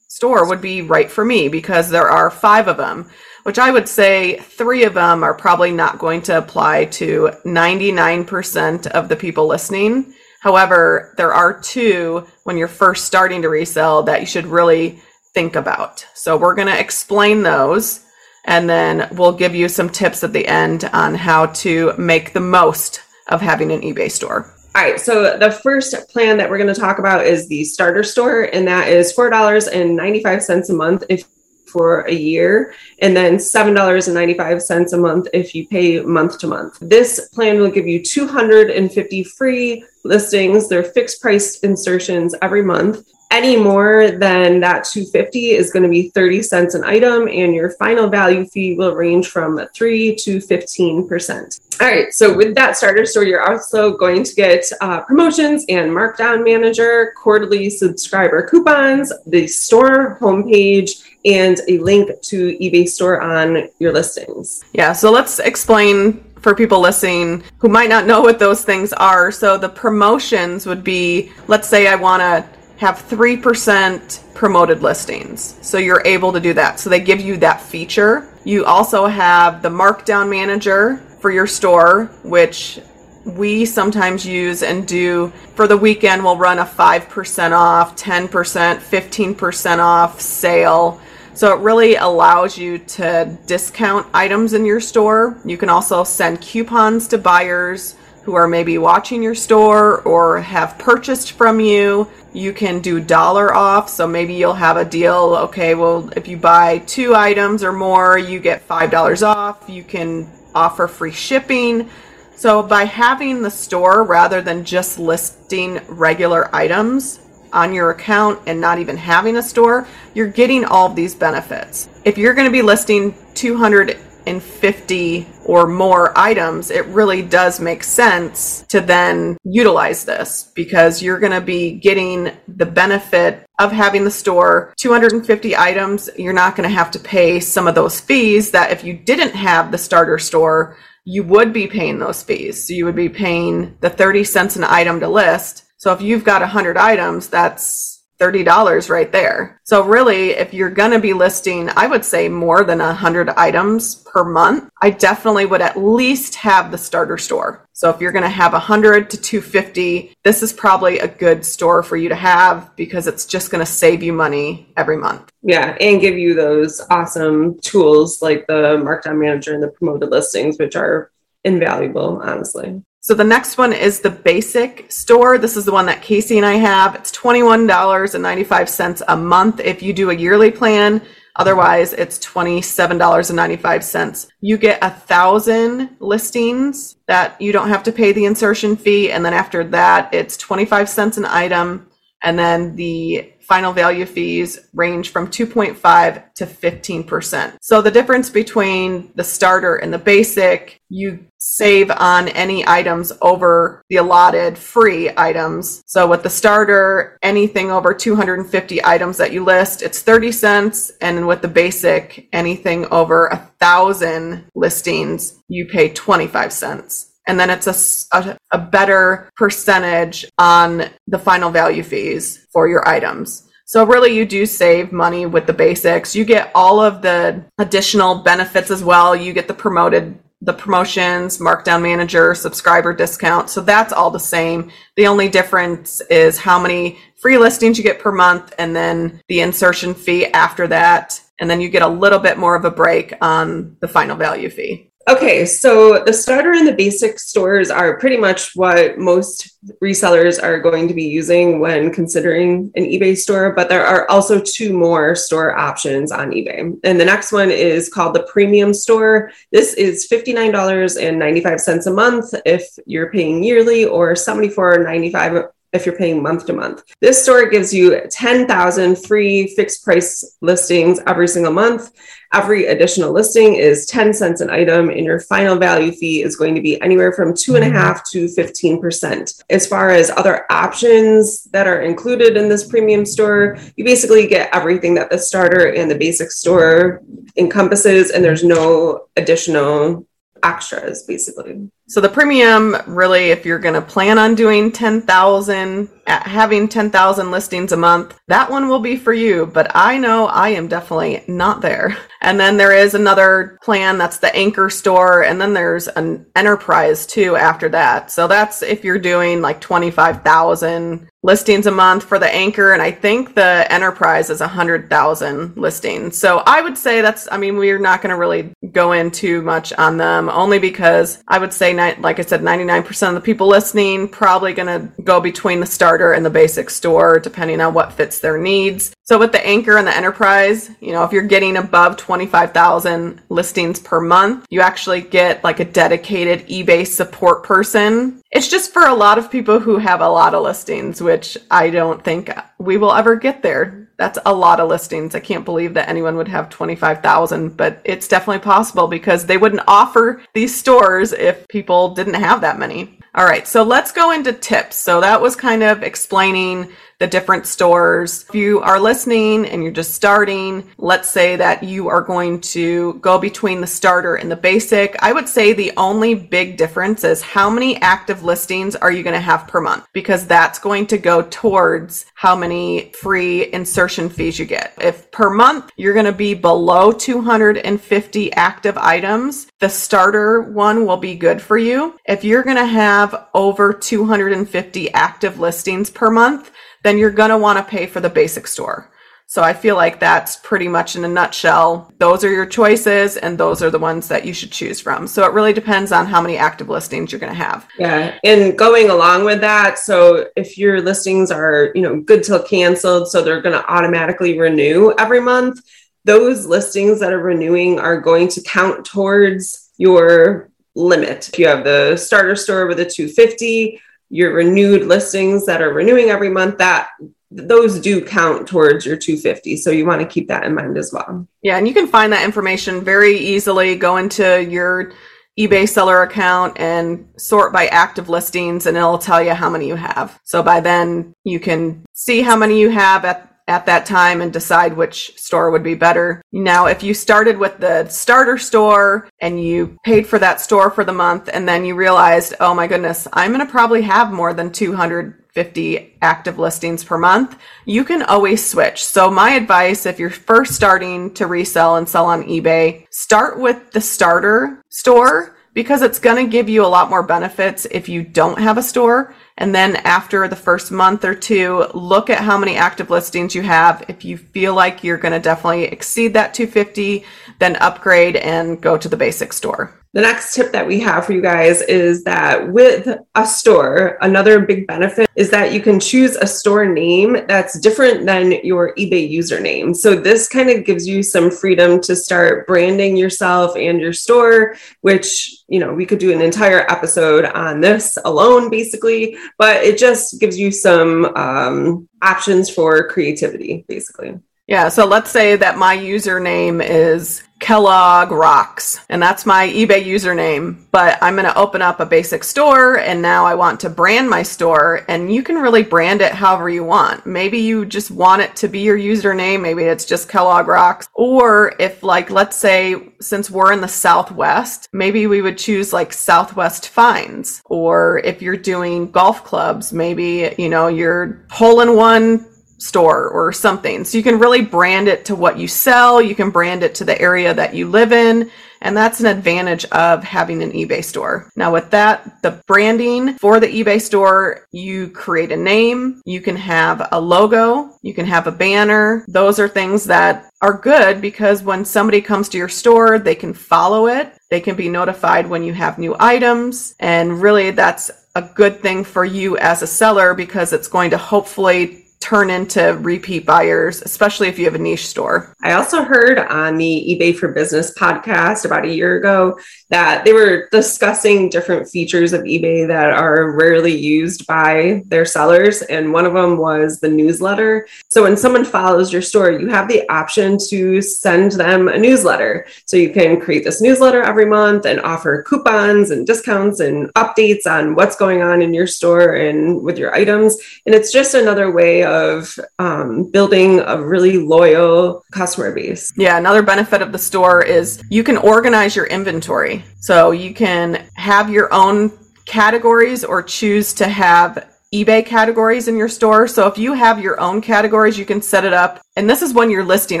store 0.16 0.48
would 0.48 0.62
be 0.62 0.80
right 0.80 1.10
for 1.10 1.26
me 1.26 1.46
because 1.46 1.90
there 1.90 2.08
are 2.08 2.30
five 2.30 2.68
of 2.68 2.78
them, 2.78 3.06
which 3.42 3.58
I 3.58 3.70
would 3.70 3.86
say 3.86 4.38
three 4.38 4.84
of 4.84 4.94
them 4.94 5.22
are 5.22 5.34
probably 5.34 5.72
not 5.72 5.98
going 5.98 6.22
to 6.22 6.38
apply 6.38 6.86
to 6.86 7.32
99% 7.44 8.86
of 8.86 9.10
the 9.10 9.16
people 9.16 9.46
listening. 9.46 10.14
However, 10.40 11.12
there 11.18 11.34
are 11.34 11.60
two 11.60 12.26
when 12.44 12.56
you're 12.56 12.66
first 12.66 13.04
starting 13.04 13.42
to 13.42 13.50
resell 13.50 14.04
that 14.04 14.20
you 14.20 14.26
should 14.26 14.46
really 14.46 15.02
think 15.34 15.54
about. 15.54 16.06
So 16.14 16.38
we're 16.38 16.54
going 16.54 16.68
to 16.68 16.80
explain 16.80 17.42
those 17.42 18.00
and 18.46 18.70
then 18.70 19.08
we'll 19.12 19.32
give 19.32 19.54
you 19.54 19.68
some 19.68 19.90
tips 19.90 20.24
at 20.24 20.32
the 20.32 20.48
end 20.48 20.88
on 20.94 21.14
how 21.14 21.46
to 21.46 21.92
make 21.98 22.32
the 22.32 22.40
most 22.40 23.02
of 23.28 23.42
having 23.42 23.70
an 23.70 23.82
eBay 23.82 24.10
store. 24.10 24.55
All 24.76 24.82
right, 24.82 25.00
so 25.00 25.38
the 25.38 25.50
first 25.50 25.94
plan 26.10 26.36
that 26.36 26.50
we're 26.50 26.58
going 26.58 26.74
to 26.74 26.78
talk 26.78 26.98
about 26.98 27.24
is 27.24 27.48
the 27.48 27.64
starter 27.64 28.02
store, 28.02 28.42
and 28.42 28.68
that 28.68 28.88
is 28.88 29.10
four 29.10 29.30
dollars 29.30 29.68
and 29.68 29.96
ninety 29.96 30.22
five 30.22 30.42
cents 30.42 30.68
a 30.68 30.74
month 30.74 31.02
if 31.08 31.24
for 31.66 32.02
a 32.02 32.12
year, 32.12 32.74
and 33.00 33.16
then 33.16 33.38
seven 33.38 33.72
dollars 33.72 34.06
and 34.06 34.14
ninety 34.14 34.34
five 34.34 34.60
cents 34.60 34.92
a 34.92 34.98
month 34.98 35.28
if 35.32 35.54
you 35.54 35.66
pay 35.66 36.00
month 36.00 36.38
to 36.40 36.46
month. 36.46 36.76
This 36.82 37.30
plan 37.30 37.58
will 37.58 37.70
give 37.70 37.86
you 37.86 38.04
two 38.04 38.28
hundred 38.28 38.68
and 38.68 38.92
fifty 38.92 39.24
free 39.24 39.82
listings. 40.04 40.68
They're 40.68 40.84
fixed 40.84 41.22
price 41.22 41.58
insertions 41.60 42.34
every 42.42 42.62
month 42.62 43.02
any 43.30 43.56
more 43.56 44.10
than 44.12 44.60
that 44.60 44.84
250 44.84 45.50
is 45.50 45.72
going 45.72 45.82
to 45.82 45.88
be 45.88 46.10
30 46.10 46.42
cents 46.42 46.74
an 46.74 46.84
item 46.84 47.26
and 47.26 47.54
your 47.54 47.70
final 47.70 48.08
value 48.08 48.46
fee 48.46 48.76
will 48.76 48.94
range 48.94 49.28
from 49.28 49.60
3 49.74 50.14
to 50.14 50.38
15% 50.38 51.60
all 51.80 51.86
right 51.86 52.12
so 52.12 52.34
with 52.34 52.54
that 52.54 52.76
starter 52.76 53.04
store 53.04 53.24
you're 53.24 53.48
also 53.48 53.96
going 53.96 54.22
to 54.22 54.34
get 54.34 54.64
uh, 54.80 55.00
promotions 55.00 55.64
and 55.68 55.90
markdown 55.90 56.44
manager 56.44 57.12
quarterly 57.16 57.68
subscriber 57.68 58.46
coupons 58.46 59.12
the 59.26 59.46
store 59.46 60.16
homepage 60.20 61.04
and 61.24 61.60
a 61.68 61.78
link 61.78 62.10
to 62.22 62.56
ebay 62.58 62.88
store 62.88 63.20
on 63.20 63.68
your 63.78 63.92
listings 63.92 64.64
yeah 64.72 64.92
so 64.92 65.10
let's 65.10 65.38
explain 65.40 66.22
for 66.40 66.54
people 66.54 66.80
listening 66.80 67.42
who 67.58 67.68
might 67.68 67.88
not 67.88 68.06
know 68.06 68.20
what 68.20 68.38
those 68.38 68.64
things 68.64 68.92
are 68.94 69.30
so 69.30 69.58
the 69.58 69.68
promotions 69.68 70.66
would 70.66 70.84
be 70.84 71.30
let's 71.48 71.68
say 71.68 71.88
i 71.88 71.94
want 71.94 72.20
to 72.20 72.56
have 72.78 72.98
3% 73.08 74.34
promoted 74.34 74.82
listings. 74.82 75.56
So 75.62 75.78
you're 75.78 76.02
able 76.04 76.32
to 76.32 76.40
do 76.40 76.52
that. 76.54 76.78
So 76.78 76.90
they 76.90 77.00
give 77.00 77.20
you 77.20 77.36
that 77.38 77.60
feature. 77.60 78.28
You 78.44 78.64
also 78.64 79.06
have 79.06 79.62
the 79.62 79.70
markdown 79.70 80.28
manager 80.28 81.02
for 81.26 81.32
your 81.32 81.48
store, 81.48 82.04
which 82.22 82.78
we 83.24 83.64
sometimes 83.64 84.24
use 84.24 84.62
and 84.62 84.86
do 84.86 85.32
for 85.56 85.66
the 85.66 85.76
weekend. 85.76 86.22
We'll 86.22 86.36
run 86.36 86.60
a 86.60 86.64
5% 86.64 87.50
off, 87.50 87.96
10%, 87.96 88.28
15% 88.28 89.78
off 89.80 90.20
sale. 90.20 91.00
So 91.34 91.52
it 91.52 91.58
really 91.58 91.96
allows 91.96 92.56
you 92.56 92.78
to 92.78 93.36
discount 93.44 94.06
items 94.14 94.52
in 94.52 94.64
your 94.64 94.78
store. 94.78 95.36
You 95.44 95.56
can 95.56 95.68
also 95.68 96.04
send 96.04 96.40
coupons 96.40 97.08
to 97.08 97.18
buyers 97.18 97.96
who 98.22 98.36
are 98.36 98.46
maybe 98.46 98.78
watching 98.78 99.20
your 99.20 99.34
store 99.34 100.02
or 100.02 100.40
have 100.40 100.78
purchased 100.78 101.32
from 101.32 101.58
you. 101.58 102.08
You 102.32 102.52
can 102.52 102.80
do 102.80 103.00
dollar 103.00 103.52
off. 103.52 103.88
So 103.88 104.06
maybe 104.06 104.34
you'll 104.34 104.54
have 104.54 104.76
a 104.76 104.84
deal. 104.84 105.34
Okay, 105.46 105.74
well, 105.74 106.08
if 106.16 106.28
you 106.28 106.36
buy 106.36 106.78
two 106.86 107.16
items 107.16 107.64
or 107.64 107.72
more, 107.72 108.16
you 108.16 108.38
get 108.38 108.66
$5 108.68 109.26
off. 109.26 109.68
You 109.68 109.82
can 109.82 110.35
offer 110.56 110.88
free 110.88 111.12
shipping. 111.12 111.90
So 112.34 112.62
by 112.62 112.84
having 112.84 113.42
the 113.42 113.50
store 113.50 114.02
rather 114.02 114.40
than 114.40 114.64
just 114.64 114.98
listing 114.98 115.80
regular 115.86 116.54
items 116.54 117.20
on 117.52 117.72
your 117.72 117.90
account 117.90 118.40
and 118.46 118.60
not 118.60 118.78
even 118.78 118.96
having 118.96 119.36
a 119.36 119.42
store, 119.42 119.86
you're 120.14 120.26
getting 120.26 120.64
all 120.64 120.86
of 120.86 120.96
these 120.96 121.14
benefits. 121.14 121.88
If 122.04 122.18
you're 122.18 122.34
going 122.34 122.46
to 122.46 122.52
be 122.52 122.62
listing 122.62 123.14
200 123.34 123.98
and 124.26 124.42
50 124.42 125.26
or 125.44 125.66
more 125.66 126.16
items, 126.18 126.70
it 126.70 126.84
really 126.86 127.22
does 127.22 127.60
make 127.60 127.84
sense 127.84 128.62
to 128.68 128.80
then 128.80 129.36
utilize 129.44 130.04
this 130.04 130.50
because 130.54 131.02
you're 131.02 131.18
going 131.18 131.32
to 131.32 131.40
be 131.40 131.72
getting 131.72 132.32
the 132.48 132.66
benefit 132.66 133.46
of 133.58 133.72
having 133.72 134.04
the 134.04 134.10
store 134.10 134.74
250 134.76 135.56
items. 135.56 136.10
You're 136.16 136.32
not 136.32 136.56
going 136.56 136.68
to 136.68 136.74
have 136.74 136.90
to 136.92 136.98
pay 136.98 137.40
some 137.40 137.66
of 137.66 137.74
those 137.74 138.00
fees 138.00 138.50
that 138.50 138.70
if 138.70 138.84
you 138.84 138.94
didn't 138.94 139.34
have 139.34 139.70
the 139.70 139.78
starter 139.78 140.18
store, 140.18 140.76
you 141.04 141.22
would 141.22 141.52
be 141.52 141.68
paying 141.68 141.98
those 141.98 142.22
fees. 142.22 142.66
So 142.66 142.74
you 142.74 142.84
would 142.84 142.96
be 142.96 143.08
paying 143.08 143.76
the 143.80 143.90
30 143.90 144.24
cents 144.24 144.56
an 144.56 144.64
item 144.64 145.00
to 145.00 145.08
list. 145.08 145.64
So 145.76 145.92
if 145.92 146.02
you've 146.02 146.24
got 146.24 146.40
100 146.42 146.76
items, 146.76 147.28
that's 147.28 147.95
$30 148.18 148.90
right 148.90 149.10
there. 149.12 149.60
So 149.64 149.84
really, 149.84 150.30
if 150.30 150.54
you're 150.54 150.70
going 150.70 150.92
to 150.92 150.98
be 150.98 151.12
listing, 151.12 151.70
I 151.76 151.86
would 151.86 152.04
say 152.04 152.28
more 152.28 152.64
than 152.64 152.78
100 152.78 153.30
items 153.30 153.96
per 153.96 154.24
month, 154.24 154.70
I 154.80 154.90
definitely 154.90 155.46
would 155.46 155.60
at 155.60 155.76
least 155.76 156.36
have 156.36 156.70
the 156.70 156.78
starter 156.78 157.18
store. 157.18 157.66
So 157.72 157.90
if 157.90 158.00
you're 158.00 158.12
going 158.12 158.22
to 158.22 158.28
have 158.28 158.52
100 158.52 159.10
to 159.10 159.20
250, 159.20 160.14
this 160.24 160.42
is 160.42 160.52
probably 160.52 160.98
a 160.98 161.08
good 161.08 161.44
store 161.44 161.82
for 161.82 161.96
you 161.96 162.08
to 162.08 162.14
have 162.14 162.74
because 162.76 163.06
it's 163.06 163.26
just 163.26 163.50
going 163.50 163.64
to 163.64 163.70
save 163.70 164.02
you 164.02 164.12
money 164.12 164.72
every 164.76 164.96
month. 164.96 165.30
Yeah, 165.42 165.76
and 165.80 166.00
give 166.00 166.16
you 166.16 166.34
those 166.34 166.80
awesome 166.90 167.58
tools 167.60 168.22
like 168.22 168.46
the 168.46 168.80
markdown 168.82 169.18
manager 169.18 169.52
and 169.52 169.62
the 169.62 169.68
promoted 169.68 170.10
listings, 170.10 170.58
which 170.58 170.74
are 170.74 171.10
invaluable, 171.44 172.20
honestly. 172.22 172.82
So 173.06 173.14
the 173.14 173.22
next 173.22 173.56
one 173.56 173.72
is 173.72 174.00
the 174.00 174.10
basic 174.10 174.90
store. 174.90 175.38
This 175.38 175.56
is 175.56 175.64
the 175.64 175.70
one 175.70 175.86
that 175.86 176.02
Casey 176.02 176.38
and 176.38 176.44
I 176.44 176.54
have. 176.54 176.96
It's 176.96 177.12
$21.95 177.12 179.02
a 179.06 179.16
month 179.16 179.60
if 179.60 179.80
you 179.80 179.92
do 179.92 180.10
a 180.10 180.14
yearly 180.14 180.50
plan. 180.50 181.00
Otherwise, 181.36 181.92
it's 181.92 182.18
$27.95. 182.18 184.26
You 184.40 184.58
get 184.58 184.80
a 184.82 184.90
thousand 184.90 185.90
listings 186.00 186.96
that 187.06 187.40
you 187.40 187.52
don't 187.52 187.68
have 187.68 187.84
to 187.84 187.92
pay 187.92 188.10
the 188.10 188.24
insertion 188.24 188.74
fee. 188.74 189.12
And 189.12 189.24
then 189.24 189.34
after 189.34 189.62
that, 189.62 190.12
it's 190.12 190.36
25 190.36 190.88
cents 190.88 191.16
an 191.16 191.26
item. 191.26 191.86
And 192.24 192.36
then 192.36 192.74
the 192.74 193.32
final 193.46 193.72
value 193.72 194.06
fees 194.06 194.58
range 194.74 195.10
from 195.10 195.28
2.5 195.28 196.34
to 196.34 196.46
15%. 196.46 197.56
So 197.60 197.80
the 197.80 197.90
difference 197.90 198.28
between 198.28 199.12
the 199.14 199.22
starter 199.24 199.76
and 199.76 199.92
the 199.92 199.98
basic, 199.98 200.80
you 200.88 201.26
save 201.38 201.90
on 201.92 202.28
any 202.28 202.66
items 202.66 203.12
over 203.22 203.82
the 203.88 203.96
allotted 203.96 204.58
free 204.58 205.10
items. 205.16 205.82
So 205.86 206.08
with 206.08 206.24
the 206.24 206.30
starter, 206.30 207.18
anything 207.22 207.70
over 207.70 207.94
250 207.94 208.84
items 208.84 209.16
that 209.18 209.32
you 209.32 209.44
list, 209.44 209.82
it's 209.82 210.02
30 210.02 210.32
cents. 210.32 210.90
And 211.00 211.28
with 211.28 211.42
the 211.42 211.48
basic, 211.48 212.28
anything 212.32 212.86
over 212.90 213.28
a 213.28 213.48
thousand 213.60 214.46
listings, 214.54 215.40
you 215.48 215.66
pay 215.66 215.90
25 215.90 216.52
cents 216.52 217.12
and 217.26 217.38
then 217.38 217.50
it's 217.50 217.66
a, 217.66 218.16
a, 218.16 218.38
a, 218.52 218.58
better 218.58 219.28
percentage 219.36 220.26
on 220.38 220.84
the 221.06 221.18
final 221.18 221.50
value 221.50 221.82
fees 221.82 222.46
for 222.52 222.68
your 222.68 222.88
items. 222.88 223.48
So 223.64 223.84
really 223.84 224.16
you 224.16 224.24
do 224.24 224.46
save 224.46 224.92
money 224.92 225.26
with 225.26 225.46
the 225.46 225.52
basics. 225.52 226.14
You 226.14 226.24
get 226.24 226.52
all 226.54 226.80
of 226.80 227.02
the 227.02 227.44
additional 227.58 228.22
benefits 228.22 228.70
as 228.70 228.84
well. 228.84 229.16
You 229.16 229.32
get 229.32 229.48
the 229.48 229.54
promoted 229.54 230.18
the 230.42 230.52
promotions, 230.52 231.38
markdown 231.38 231.82
manager, 231.82 232.34
subscriber 232.34 232.94
discount. 232.94 233.50
So 233.50 233.60
that's 233.60 233.92
all 233.92 234.10
the 234.10 234.20
same. 234.20 234.70
The 234.94 235.06
only 235.06 235.28
difference 235.28 236.00
is 236.02 236.38
how 236.38 236.60
many 236.60 236.98
free 237.16 237.38
listings 237.38 237.78
you 237.78 237.84
get 237.84 237.98
per 237.98 238.12
month 238.12 238.54
and 238.58 238.76
then 238.76 239.20
the 239.28 239.40
insertion 239.40 239.94
fee 239.94 240.26
after 240.26 240.68
that. 240.68 241.20
And 241.40 241.50
then 241.50 241.60
you 241.60 241.68
get 241.68 241.82
a 241.82 241.88
little 241.88 242.18
bit 242.18 242.38
more 242.38 242.54
of 242.54 242.64
a 242.64 242.70
break 242.70 243.14
on 243.20 243.76
the 243.80 243.88
final 243.88 244.16
value 244.16 244.50
fee. 244.50 244.85
Okay, 245.08 245.46
so 245.46 246.02
the 246.02 246.12
starter 246.12 246.50
and 246.52 246.66
the 246.66 246.72
basic 246.72 247.20
stores 247.20 247.70
are 247.70 247.96
pretty 247.96 248.16
much 248.16 248.56
what 248.56 248.98
most 248.98 249.56
resellers 249.80 250.42
are 250.42 250.58
going 250.58 250.88
to 250.88 250.94
be 250.94 251.04
using 251.04 251.60
when 251.60 251.92
considering 251.92 252.72
an 252.74 252.82
eBay 252.82 253.16
store, 253.16 253.52
but 253.52 253.68
there 253.68 253.86
are 253.86 254.10
also 254.10 254.40
two 254.40 254.72
more 254.72 255.14
store 255.14 255.56
options 255.56 256.10
on 256.10 256.32
eBay. 256.32 256.76
And 256.82 256.98
the 256.98 257.04
next 257.04 257.30
one 257.30 257.52
is 257.52 257.88
called 257.88 258.16
the 258.16 258.24
premium 258.24 258.74
store. 258.74 259.30
This 259.52 259.74
is 259.74 260.08
$59.95 260.10 261.86
a 261.86 261.90
month 261.90 262.34
if 262.44 262.66
you're 262.84 263.12
paying 263.12 263.44
yearly 263.44 263.84
or 263.84 264.14
$74.95 264.14 265.50
if 265.72 265.84
you're 265.84 265.96
paying 265.96 266.22
month 266.22 266.46
to 266.46 266.52
month. 266.52 266.82
This 267.00 267.22
store 267.22 267.48
gives 267.48 267.72
you 267.72 268.00
10,000 268.10 268.96
free 268.96 269.48
fixed 269.54 269.84
price 269.84 270.36
listings 270.40 271.00
every 271.06 271.28
single 271.28 271.52
month. 271.52 271.90
Every 272.32 272.66
additional 272.66 273.12
listing 273.12 273.54
is 273.54 273.86
10 273.86 274.12
cents 274.12 274.40
an 274.40 274.50
item, 274.50 274.90
and 274.90 275.04
your 275.04 275.20
final 275.20 275.56
value 275.56 275.92
fee 275.92 276.22
is 276.22 276.36
going 276.36 276.54
to 276.54 276.60
be 276.60 276.80
anywhere 276.82 277.12
from 277.12 277.34
two 277.34 277.54
and 277.54 277.64
a 277.64 277.68
mm-hmm. 277.68 277.76
half 277.76 278.08
to 278.10 278.26
15%. 278.26 279.42
As 279.48 279.66
far 279.66 279.90
as 279.90 280.10
other 280.10 280.44
options 280.50 281.44
that 281.44 281.66
are 281.66 281.82
included 281.82 282.36
in 282.36 282.48
this 282.48 282.66
premium 282.66 283.06
store, 283.06 283.56
you 283.76 283.84
basically 283.84 284.26
get 284.26 284.52
everything 284.52 284.94
that 284.94 285.10
the 285.10 285.18
starter 285.18 285.72
and 285.72 285.90
the 285.90 285.94
basic 285.94 286.30
store 286.30 287.02
encompasses, 287.36 288.10
and 288.10 288.24
there's 288.24 288.44
no 288.44 289.06
additional 289.16 290.06
extras 290.42 291.02
basically. 291.04 291.70
So 291.88 292.00
the 292.00 292.08
premium 292.08 292.76
really 292.86 293.26
if 293.26 293.46
you're 293.46 293.60
going 293.60 293.74
to 293.74 293.80
plan 293.80 294.18
on 294.18 294.34
doing 294.34 294.72
10,000 294.72 295.88
uh, 296.08 296.20
having 296.28 296.68
10,000 296.68 297.30
listings 297.30 297.72
a 297.72 297.76
month, 297.76 298.18
that 298.28 298.50
one 298.50 298.68
will 298.68 298.78
be 298.80 298.96
for 298.96 299.12
you, 299.12 299.46
but 299.46 299.70
I 299.74 299.98
know 299.98 300.26
I 300.26 300.50
am 300.50 300.68
definitely 300.68 301.24
not 301.28 301.60
there. 301.60 301.96
And 302.22 302.40
then 302.40 302.56
there 302.56 302.72
is 302.72 302.94
another 302.94 303.58
plan 303.62 303.98
that's 303.98 304.18
the 304.18 304.34
anchor 304.34 304.68
store 304.68 305.22
and 305.22 305.40
then 305.40 305.52
there's 305.52 305.86
an 305.86 306.26
enterprise 306.34 307.06
too 307.06 307.36
after 307.36 307.68
that. 307.68 308.10
So 308.10 308.26
that's 308.26 308.62
if 308.62 308.82
you're 308.82 308.98
doing 308.98 309.40
like 309.40 309.60
25,000 309.60 311.08
listings 311.26 311.66
a 311.66 311.72
month 311.72 312.04
for 312.04 312.20
the 312.20 312.32
anchor 312.32 312.72
and 312.72 312.80
I 312.80 312.92
think 312.92 313.34
the 313.34 313.66
enterprise 313.68 314.30
is 314.30 314.38
100,000 314.38 315.56
listings. 315.56 316.16
So 316.16 316.44
I 316.46 316.62
would 316.62 316.78
say 316.78 317.00
that's 317.00 317.26
I 317.32 317.36
mean 317.36 317.56
we're 317.56 317.80
not 317.80 318.00
going 318.00 318.10
to 318.10 318.16
really 318.16 318.52
go 318.70 318.92
in 318.92 319.10
too 319.10 319.42
much 319.42 319.72
on 319.72 319.96
them 319.96 320.28
only 320.28 320.60
because 320.60 321.20
I 321.26 321.38
would 321.38 321.52
say 321.52 321.74
like 321.98 322.20
I 322.20 322.22
said 322.22 322.42
99% 322.42 323.08
of 323.08 323.14
the 323.14 323.20
people 323.20 323.48
listening 323.48 324.08
probably 324.08 324.54
going 324.54 324.68
to 324.68 325.02
go 325.02 325.20
between 325.20 325.58
the 325.58 325.66
starter 325.66 326.12
and 326.12 326.24
the 326.24 326.30
basic 326.30 326.70
store 326.70 327.18
depending 327.18 327.60
on 327.60 327.74
what 327.74 327.92
fits 327.92 328.20
their 328.20 328.38
needs. 328.38 328.95
So 329.06 329.20
with 329.20 329.30
the 329.30 329.46
anchor 329.46 329.78
and 329.78 329.86
the 329.86 329.96
enterprise, 329.96 330.68
you 330.80 330.90
know, 330.90 331.04
if 331.04 331.12
you're 331.12 331.22
getting 331.22 331.58
above 331.58 331.96
25,000 331.96 333.22
listings 333.28 333.78
per 333.78 334.00
month, 334.00 334.46
you 334.50 334.60
actually 334.60 335.00
get 335.00 335.44
like 335.44 335.60
a 335.60 335.64
dedicated 335.64 336.48
eBay 336.48 336.84
support 336.84 337.44
person. 337.44 338.20
It's 338.32 338.48
just 338.48 338.72
for 338.72 338.86
a 338.86 338.94
lot 338.94 339.16
of 339.16 339.30
people 339.30 339.60
who 339.60 339.78
have 339.78 340.00
a 340.00 340.08
lot 340.08 340.34
of 340.34 340.42
listings, 340.42 341.00
which 341.00 341.38
I 341.52 341.70
don't 341.70 342.02
think 342.02 342.32
we 342.58 342.78
will 342.78 342.92
ever 342.92 343.14
get 343.14 343.42
there. 343.42 343.88
That's 343.96 344.18
a 344.26 344.34
lot 344.34 344.58
of 344.58 344.68
listings. 344.68 345.14
I 345.14 345.20
can't 345.20 345.44
believe 345.44 345.74
that 345.74 345.88
anyone 345.88 346.16
would 346.16 346.28
have 346.28 346.50
25,000, 346.50 347.56
but 347.56 347.80
it's 347.84 348.08
definitely 348.08 348.42
possible 348.42 348.88
because 348.88 349.24
they 349.24 349.38
wouldn't 349.38 349.62
offer 349.68 350.20
these 350.34 350.52
stores 350.52 351.12
if 351.12 351.46
people 351.46 351.94
didn't 351.94 352.14
have 352.14 352.40
that 352.40 352.58
many. 352.58 352.98
All 353.14 353.24
right, 353.24 353.48
so 353.48 353.62
let's 353.62 353.92
go 353.92 354.10
into 354.10 354.34
tips. 354.34 354.76
So 354.76 355.00
that 355.00 355.18
was 355.18 355.34
kind 355.34 355.62
of 355.62 355.82
explaining 355.82 356.70
the 356.98 357.06
different 357.06 357.46
stores. 357.46 358.24
If 358.28 358.34
you 358.34 358.60
are 358.60 358.80
listening 358.80 359.46
and 359.46 359.62
you're 359.62 359.72
just 359.72 359.94
starting, 359.94 360.70
let's 360.78 361.08
say 361.08 361.36
that 361.36 361.62
you 361.62 361.88
are 361.88 362.00
going 362.00 362.40
to 362.40 362.94
go 362.94 363.18
between 363.18 363.60
the 363.60 363.66
starter 363.66 364.16
and 364.16 364.30
the 364.30 364.36
basic. 364.36 364.96
I 365.00 365.12
would 365.12 365.28
say 365.28 365.52
the 365.52 365.72
only 365.76 366.14
big 366.14 366.56
difference 366.56 367.04
is 367.04 367.20
how 367.20 367.50
many 367.50 367.76
active 367.82 368.22
listings 368.22 368.76
are 368.76 368.90
you 368.90 369.02
going 369.02 369.14
to 369.14 369.20
have 369.20 369.46
per 369.46 369.60
month 369.60 369.86
because 369.92 370.26
that's 370.26 370.58
going 370.58 370.86
to 370.86 370.98
go 370.98 371.22
towards 371.22 372.06
how 372.14 372.34
many 372.34 372.92
free 372.92 373.52
insertion 373.52 374.08
fees 374.08 374.38
you 374.38 374.46
get. 374.46 374.72
If 374.80 375.10
per 375.10 375.28
month 375.28 375.70
you're 375.76 375.94
going 375.94 376.06
to 376.06 376.12
be 376.12 376.34
below 376.34 376.92
250 376.92 378.32
active 378.32 378.78
items, 378.78 379.48
the 379.60 379.68
starter 379.68 380.42
one 380.42 380.86
will 380.86 380.96
be 380.96 381.14
good 381.14 381.42
for 381.42 381.58
you. 381.58 381.98
If 382.06 382.24
you're 382.24 382.42
going 382.42 382.56
to 382.56 382.66
have 382.66 383.28
over 383.34 383.72
250 383.72 384.94
active 384.94 385.38
listings 385.38 385.90
per 385.90 386.10
month, 386.10 386.50
then 386.86 386.98
you're 386.98 387.10
going 387.10 387.30
to 387.30 387.38
want 387.38 387.58
to 387.58 387.64
pay 387.64 387.86
for 387.86 388.00
the 388.00 388.08
basic 388.08 388.46
store. 388.46 388.90
So 389.28 389.42
I 389.42 389.54
feel 389.54 389.74
like 389.74 389.98
that's 389.98 390.36
pretty 390.36 390.68
much 390.68 390.94
in 390.94 391.04
a 391.04 391.08
nutshell. 391.08 391.92
Those 391.98 392.22
are 392.22 392.30
your 392.30 392.46
choices 392.46 393.16
and 393.16 393.36
those 393.36 393.60
are 393.60 393.70
the 393.70 393.78
ones 393.78 394.06
that 394.06 394.24
you 394.24 394.32
should 394.32 394.52
choose 394.52 394.80
from. 394.80 395.08
So 395.08 395.24
it 395.24 395.32
really 395.32 395.52
depends 395.52 395.90
on 395.90 396.06
how 396.06 396.22
many 396.22 396.36
active 396.36 396.68
listings 396.68 397.10
you're 397.10 397.18
going 397.18 397.32
to 397.32 397.38
have. 397.38 397.66
Yeah. 397.76 398.16
And 398.22 398.56
going 398.56 398.88
along 398.88 399.24
with 399.24 399.40
that, 399.40 399.80
so 399.80 400.28
if 400.36 400.56
your 400.56 400.80
listings 400.80 401.32
are, 401.32 401.72
you 401.74 401.82
know, 401.82 402.00
good 402.00 402.22
till 402.22 402.40
canceled, 402.40 403.08
so 403.08 403.20
they're 403.20 403.42
going 403.42 403.60
to 403.60 403.68
automatically 403.68 404.38
renew 404.38 404.94
every 404.96 405.20
month, 405.20 405.60
those 406.04 406.46
listings 406.46 407.00
that 407.00 407.12
are 407.12 407.18
renewing 407.18 407.80
are 407.80 408.00
going 408.00 408.28
to 408.28 408.40
count 408.42 408.84
towards 408.84 409.72
your 409.76 410.50
limit. 410.76 411.28
If 411.30 411.38
you 411.40 411.48
have 411.48 411.64
the 411.64 411.96
starter 411.96 412.36
store 412.36 412.68
with 412.68 412.78
a 412.78 412.84
250, 412.84 413.80
your 414.08 414.34
renewed 414.34 414.86
listings 414.86 415.46
that 415.46 415.62
are 415.62 415.72
renewing 415.72 416.10
every 416.10 416.28
month 416.28 416.58
that 416.58 416.90
those 417.30 417.80
do 417.80 418.04
count 418.04 418.46
towards 418.46 418.86
your 418.86 418.96
250 418.96 419.56
so 419.56 419.70
you 419.70 419.84
want 419.84 420.00
to 420.00 420.06
keep 420.06 420.28
that 420.28 420.44
in 420.44 420.54
mind 420.54 420.78
as 420.78 420.92
well. 420.92 421.26
Yeah 421.42 421.56
and 421.58 421.66
you 421.66 421.74
can 421.74 421.88
find 421.88 422.12
that 422.12 422.24
information 422.24 422.82
very 422.82 423.16
easily. 423.16 423.76
Go 423.76 423.96
into 423.96 424.44
your 424.44 424.92
ebay 425.38 425.68
seller 425.68 426.02
account 426.02 426.58
and 426.58 427.06
sort 427.18 427.52
by 427.52 427.66
active 427.66 428.08
listings 428.08 428.66
and 428.66 428.76
it'll 428.76 428.96
tell 428.96 429.22
you 429.22 429.34
how 429.34 429.50
many 429.50 429.66
you 429.66 429.74
have. 429.74 430.18
So 430.24 430.42
by 430.42 430.60
then 430.60 431.14
you 431.24 431.40
can 431.40 431.84
see 431.92 432.22
how 432.22 432.36
many 432.36 432.60
you 432.60 432.70
have 432.70 433.04
at 433.04 433.35
at 433.48 433.66
that 433.66 433.86
time 433.86 434.20
and 434.20 434.32
decide 434.32 434.76
which 434.76 435.16
store 435.16 435.50
would 435.50 435.62
be 435.62 435.74
better. 435.74 436.22
Now, 436.32 436.66
if 436.66 436.82
you 436.82 436.94
started 436.94 437.38
with 437.38 437.58
the 437.58 437.88
starter 437.88 438.38
store 438.38 439.08
and 439.20 439.42
you 439.42 439.76
paid 439.84 440.06
for 440.06 440.18
that 440.18 440.40
store 440.40 440.70
for 440.70 440.84
the 440.84 440.92
month 440.92 441.28
and 441.32 441.48
then 441.48 441.64
you 441.64 441.74
realized, 441.74 442.34
oh 442.40 442.54
my 442.54 442.66
goodness, 442.66 443.06
I'm 443.12 443.32
going 443.32 443.44
to 443.44 443.50
probably 443.50 443.82
have 443.82 444.12
more 444.12 444.34
than 444.34 444.50
250 444.50 445.96
active 446.02 446.38
listings 446.38 446.82
per 446.82 446.98
month, 446.98 447.38
you 447.64 447.84
can 447.84 448.02
always 448.02 448.44
switch. 448.44 448.84
So 448.84 449.10
my 449.10 449.30
advice, 449.32 449.86
if 449.86 449.98
you're 449.98 450.10
first 450.10 450.54
starting 450.54 451.14
to 451.14 451.26
resell 451.26 451.76
and 451.76 451.88
sell 451.88 452.06
on 452.06 452.24
eBay, 452.24 452.86
start 452.90 453.38
with 453.38 453.70
the 453.72 453.80
starter 453.80 454.62
store 454.70 455.35
because 455.56 455.80
it's 455.80 455.98
going 455.98 456.22
to 456.22 456.30
give 456.30 456.50
you 456.50 456.62
a 456.62 456.68
lot 456.68 456.90
more 456.90 457.02
benefits 457.02 457.66
if 457.70 457.88
you 457.88 458.02
don't 458.02 458.38
have 458.38 458.58
a 458.58 458.62
store 458.62 459.14
and 459.38 459.54
then 459.54 459.76
after 459.76 460.28
the 460.28 460.36
first 460.36 460.70
month 460.70 461.02
or 461.02 461.14
two, 461.14 461.64
look 461.72 462.10
at 462.10 462.20
how 462.20 462.36
many 462.36 462.56
active 462.56 462.90
listings 462.90 463.34
you 463.34 463.40
have. 463.40 463.82
If 463.88 464.04
you 464.04 464.18
feel 464.18 464.54
like 464.54 464.84
you're 464.84 464.98
going 464.98 465.12
to 465.12 465.18
definitely 465.18 465.64
exceed 465.64 466.12
that 466.12 466.34
250, 466.34 467.04
then 467.38 467.56
upgrade 467.56 468.16
and 468.16 468.60
go 468.60 468.76
to 468.76 468.88
the 468.88 468.98
basic 468.98 469.32
store. 469.32 469.72
The 469.96 470.02
next 470.02 470.34
tip 470.34 470.52
that 470.52 470.66
we 470.66 470.78
have 470.80 471.06
for 471.06 471.14
you 471.14 471.22
guys 471.22 471.62
is 471.62 472.04
that 472.04 472.52
with 472.52 472.86
a 473.14 473.26
store, 473.26 473.96
another 474.02 474.40
big 474.40 474.66
benefit 474.66 475.08
is 475.16 475.30
that 475.30 475.54
you 475.54 475.60
can 475.62 475.80
choose 475.80 476.16
a 476.16 476.26
store 476.26 476.66
name 476.66 477.24
that's 477.26 477.58
different 477.58 478.04
than 478.04 478.32
your 478.44 478.74
eBay 478.74 479.10
username. 479.10 479.74
So 479.74 479.96
this 479.96 480.28
kind 480.28 480.50
of 480.50 480.66
gives 480.66 480.86
you 480.86 481.02
some 481.02 481.30
freedom 481.30 481.80
to 481.80 481.96
start 481.96 482.46
branding 482.46 482.94
yourself 482.94 483.56
and 483.56 483.80
your 483.80 483.94
store, 483.94 484.56
which, 484.82 485.34
you 485.48 485.60
know, 485.60 485.72
we 485.72 485.86
could 485.86 485.98
do 485.98 486.12
an 486.12 486.20
entire 486.20 486.70
episode 486.70 487.24
on 487.24 487.62
this 487.62 487.96
alone, 488.04 488.50
basically, 488.50 489.16
but 489.38 489.64
it 489.64 489.78
just 489.78 490.20
gives 490.20 490.38
you 490.38 490.50
some 490.50 491.06
um, 491.16 491.88
options 492.02 492.50
for 492.50 492.86
creativity, 492.88 493.64
basically. 493.66 494.20
Yeah, 494.46 494.68
so 494.68 494.86
let's 494.86 495.10
say 495.10 495.34
that 495.34 495.58
my 495.58 495.76
username 495.76 496.64
is 496.64 497.24
Kellogg 497.40 498.12
Rocks, 498.12 498.78
and 498.88 499.02
that's 499.02 499.26
my 499.26 499.48
eBay 499.48 499.84
username. 499.84 500.64
But 500.70 500.98
I'm 501.02 501.16
going 501.16 501.26
to 501.26 501.36
open 501.36 501.62
up 501.62 501.80
a 501.80 501.86
basic 501.86 502.22
store, 502.22 502.78
and 502.78 503.02
now 503.02 503.26
I 503.26 503.34
want 503.34 503.58
to 503.60 503.70
brand 503.70 504.08
my 504.08 504.22
store, 504.22 504.84
and 504.86 505.12
you 505.12 505.24
can 505.24 505.34
really 505.36 505.64
brand 505.64 506.00
it 506.00 506.12
however 506.12 506.48
you 506.48 506.62
want. 506.62 507.06
Maybe 507.06 507.38
you 507.38 507.66
just 507.66 507.90
want 507.90 508.22
it 508.22 508.36
to 508.36 508.46
be 508.46 508.60
your 508.60 508.78
username, 508.78 509.42
maybe 509.42 509.64
it's 509.64 509.84
just 509.84 510.08
Kellogg 510.08 510.46
Rocks. 510.46 510.88
Or 510.94 511.56
if, 511.58 511.82
like, 511.82 512.10
let's 512.10 512.36
say, 512.36 512.92
since 513.00 513.28
we're 513.28 513.52
in 513.52 513.60
the 513.60 513.68
Southwest, 513.68 514.68
maybe 514.72 515.08
we 515.08 515.22
would 515.22 515.38
choose 515.38 515.72
like 515.72 515.92
Southwest 515.92 516.68
Finds. 516.68 517.42
Or 517.46 517.98
if 518.04 518.22
you're 518.22 518.36
doing 518.36 518.92
golf 518.92 519.24
clubs, 519.24 519.72
maybe, 519.72 520.32
you 520.38 520.48
know, 520.48 520.68
your 520.68 521.26
hole 521.30 521.60
in 521.62 521.74
one 521.74 522.24
store 522.58 523.08
or 523.08 523.32
something. 523.32 523.84
So 523.84 523.98
you 523.98 524.04
can 524.04 524.18
really 524.18 524.42
brand 524.42 524.88
it 524.88 525.04
to 525.06 525.14
what 525.14 525.38
you 525.38 525.48
sell, 525.48 526.00
you 526.00 526.14
can 526.14 526.30
brand 526.30 526.62
it 526.62 526.74
to 526.76 526.84
the 526.84 527.00
area 527.00 527.34
that 527.34 527.54
you 527.54 527.68
live 527.68 527.92
in, 527.92 528.30
and 528.62 528.76
that's 528.76 529.00
an 529.00 529.06
advantage 529.06 529.64
of 529.66 530.02
having 530.02 530.42
an 530.42 530.52
eBay 530.52 530.82
store. 530.82 531.30
Now, 531.36 531.52
with 531.52 531.70
that, 531.70 532.22
the 532.22 532.42
branding 532.46 533.14
for 533.18 533.38
the 533.38 533.46
eBay 533.46 533.80
store, 533.80 534.46
you 534.52 534.88
create 534.88 535.32
a 535.32 535.36
name, 535.36 536.00
you 536.06 536.20
can 536.20 536.36
have 536.36 536.88
a 536.92 537.00
logo, 537.00 537.70
you 537.82 537.92
can 537.92 538.06
have 538.06 538.26
a 538.26 538.32
banner. 538.32 539.04
Those 539.08 539.38
are 539.38 539.48
things 539.48 539.84
that 539.84 540.30
are 540.40 540.58
good 540.58 541.00
because 541.00 541.42
when 541.42 541.64
somebody 541.64 542.00
comes 542.00 542.28
to 542.30 542.38
your 542.38 542.48
store, 542.48 542.98
they 542.98 543.14
can 543.14 543.34
follow 543.34 543.86
it, 543.86 544.16
they 544.30 544.40
can 544.40 544.56
be 544.56 544.68
notified 544.68 545.28
when 545.28 545.42
you 545.42 545.52
have 545.52 545.78
new 545.78 545.94
items, 545.98 546.74
and 546.80 547.20
really 547.20 547.50
that's 547.50 547.90
a 548.14 548.22
good 548.34 548.60
thing 548.60 548.82
for 548.82 549.04
you 549.04 549.36
as 549.36 549.60
a 549.60 549.66
seller 549.66 550.14
because 550.14 550.54
it's 550.54 550.68
going 550.68 550.90
to 550.90 550.96
hopefully 550.96 551.85
turn 552.06 552.30
into 552.30 552.78
repeat 552.82 553.26
buyers, 553.26 553.82
especially 553.82 554.28
if 554.28 554.38
you 554.38 554.44
have 554.44 554.54
a 554.54 554.58
niche 554.58 554.86
store. 554.86 555.34
I 555.42 555.54
also 555.54 555.82
heard 555.82 556.20
on 556.20 556.56
the 556.56 556.64
eBay 556.64 557.16
for 557.16 557.26
Business 557.26 557.76
podcast 557.76 558.44
about 558.44 558.64
a 558.64 558.72
year 558.72 558.96
ago 558.96 559.40
that 559.68 560.04
they 560.04 560.12
were 560.12 560.48
discussing 560.52 561.28
different 561.28 561.68
features 561.68 562.12
of 562.12 562.22
eBay 562.22 562.66
that 562.68 562.90
are 562.90 563.32
rarely 563.32 563.76
used 563.76 564.26
by 564.26 564.82
their 564.86 565.04
sellers. 565.04 565.62
And 565.62 565.92
one 565.92 566.06
of 566.06 566.14
them 566.14 566.36
was 566.36 566.80
the 566.80 566.88
newsletter. 566.88 567.66
So 567.88 568.02
when 568.02 568.16
someone 568.16 568.44
follows 568.44 568.92
your 568.92 569.02
store, 569.02 569.30
you 569.30 569.48
have 569.48 569.68
the 569.68 569.88
option 569.90 570.38
to 570.48 570.80
send 570.80 571.32
them 571.32 571.68
a 571.68 571.78
newsletter. 571.78 572.46
So 572.66 572.76
you 572.76 572.92
can 572.92 573.20
create 573.20 573.44
this 573.44 573.60
newsletter 573.60 574.02
every 574.02 574.26
month 574.26 574.66
and 574.66 574.80
offer 574.80 575.24
coupons 575.26 575.90
and 575.90 576.06
discounts 576.06 576.60
and 576.60 576.92
updates 576.94 577.46
on 577.46 577.74
what's 577.74 577.96
going 577.96 578.22
on 578.22 578.42
in 578.42 578.54
your 578.54 578.66
store 578.66 579.16
and 579.16 579.62
with 579.62 579.78
your 579.78 579.94
items. 579.94 580.36
And 580.66 580.74
it's 580.74 580.92
just 580.92 581.14
another 581.14 581.50
way 581.50 581.82
of 581.82 582.38
um, 582.58 583.10
building 583.10 583.60
a 583.60 583.82
really 583.82 584.18
loyal 584.18 585.04
customer 585.10 585.52
base. 585.52 585.92
Yeah, 585.96 586.18
another 586.18 586.42
benefit 586.42 586.82
of 586.82 586.92
the 586.92 586.98
store 586.98 587.42
is 587.42 587.82
you 587.90 588.04
can 588.04 588.16
organize 588.16 588.76
your 588.76 588.86
inventory. 588.86 589.55
So 589.80 590.10
you 590.10 590.34
can 590.34 590.86
have 590.94 591.30
your 591.30 591.52
own 591.52 591.92
categories 592.24 593.04
or 593.04 593.22
choose 593.22 593.72
to 593.74 593.88
have 593.88 594.52
eBay 594.74 595.06
categories 595.06 595.68
in 595.68 595.76
your 595.76 595.88
store. 595.88 596.26
So 596.26 596.48
if 596.48 596.58
you 596.58 596.72
have 596.72 597.00
your 597.00 597.20
own 597.20 597.40
categories, 597.40 597.96
you 597.96 598.04
can 598.04 598.20
set 598.20 598.44
it 598.44 598.52
up. 598.52 598.80
And 598.96 599.08
this 599.08 599.22
is 599.22 599.32
when 599.32 599.48
you're 599.48 599.64
listing 599.64 600.00